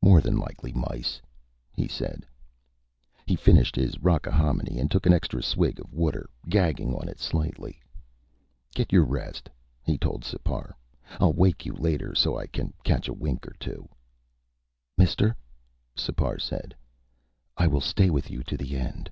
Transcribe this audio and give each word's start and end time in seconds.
"More 0.00 0.20
than 0.20 0.36
likely 0.38 0.72
mice," 0.72 1.20
he 1.72 1.88
said. 1.88 2.28
He 3.26 3.34
finished 3.34 3.74
his 3.74 3.98
rockahominy 3.98 4.78
and 4.78 4.88
took 4.88 5.04
an 5.04 5.12
extra 5.12 5.42
swig 5.42 5.80
of 5.80 5.92
water, 5.92 6.30
gagging 6.48 6.94
on 6.94 7.08
it 7.08 7.18
slightly. 7.18 7.80
"Get 8.72 8.92
your 8.92 9.02
rest," 9.02 9.50
he 9.82 9.98
told 9.98 10.22
Sipar. 10.22 10.76
"I'll 11.18 11.32
wake 11.32 11.66
you 11.66 11.72
later 11.72 12.14
so 12.14 12.38
I 12.38 12.46
can 12.46 12.72
catch 12.84 13.08
a 13.08 13.12
wink 13.12 13.48
or 13.48 13.56
two." 13.58 13.88
"Mister," 14.96 15.34
Sipar 15.96 16.38
said, 16.38 16.76
"I 17.56 17.66
will 17.66 17.80
stay 17.80 18.10
with 18.10 18.30
you 18.30 18.44
to 18.44 18.56
the 18.56 18.76
end." 18.78 19.10